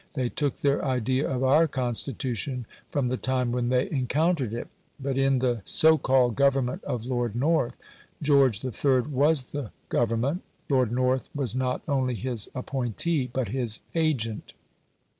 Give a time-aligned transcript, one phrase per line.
[0.15, 4.67] They took their idea of our Constitution from the time when they encountered it.
[4.99, 7.77] But in the so called Government of Lord North,
[8.19, 9.01] George III.
[9.01, 10.41] was the Government.
[10.69, 14.53] Lord North was not only his appointee, but his agent.